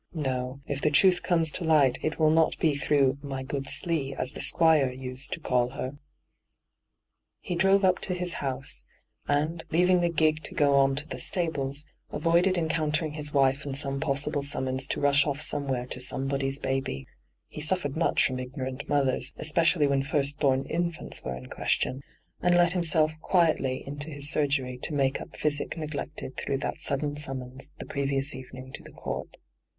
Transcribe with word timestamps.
No, 0.15 0.61
if 0.65 0.81
the 0.81 0.89
truth 0.89 1.21
comes 1.21 1.51
to 1.51 1.63
light 1.63 1.99
it 2.01 2.17
will 2.17 2.31
not 2.31 2.57
be 2.57 2.73
through" 2.75 3.19
my 3.21 3.43
good 3.43 3.67
Slee," 3.67 4.15
as 4.15 4.31
the 4.31 4.41
Squire 4.41 4.91
used 4.91 5.31
to 5.33 5.39
call 5.39 5.69
her.' 5.77 5.91
D,gt,, 5.91 5.99
6rtbyGOOglC 5.99 7.51
ENTRAPPED 7.51 7.59
51 7.59 7.59
He 7.59 7.61
drove 7.61 7.85
up 7.85 7.99
to 7.99 8.13
his 8.15 8.33
house, 8.33 8.85
and, 9.27 9.63
leaving 9.69 10.01
the 10.01 10.09
gig 10.09 10.41
to 10.45 10.55
go 10.55 10.73
on 10.77 10.95
to 10.95 11.07
the 11.07 11.19
stables, 11.19 11.85
avoided 12.11 12.57
encounter 12.57 13.05
ing 13.05 13.11
his 13.11 13.31
wife 13.31 13.63
and 13.63 13.77
some 13.77 13.99
possible 13.99 14.41
summons 14.41 14.87
to 14.87 14.99
rush 14.99 15.27
off 15.27 15.39
somewhere 15.39 15.85
to 15.85 15.99
somebody's 16.01 16.57
baby— 16.57 17.05
he 17.47 17.61
suffered 17.61 17.95
much 17.95 18.25
from 18.25 18.39
ignorant 18.39 18.89
mothers, 18.89 19.33
especially 19.37 19.85
when 19.85 20.01
first 20.01 20.39
bom 20.39 20.63
infanta 20.65 21.21
were 21.23 21.35
in 21.37 21.45
question— 21.45 22.01
and 22.41 22.55
let 22.55 22.73
himself 22.73 23.11
quietly 23.21 23.83
into 23.85 24.09
his 24.09 24.31
surgery 24.31 24.79
to 24.81 24.95
make 24.95 25.21
up 25.21 25.35
physic 25.37 25.75
Delected 25.79 26.37
through 26.37 26.57
that 26.57 26.81
sudden 26.81 27.17
summons 27.17 27.69
the 27.77 27.85
previous 27.85 28.33
evening 28.33 28.71
to 28.73 28.81
the 28.81 28.93
Court. 28.93 29.37